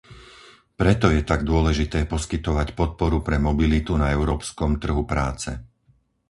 [0.79, 5.51] Preto je tak dôležité poskytovať podporu pre mobilitu na európskom trhu práce.